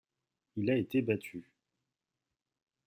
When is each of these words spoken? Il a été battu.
Il 0.55 0.71
a 0.71 0.77
été 0.77 1.03
battu. 1.03 1.45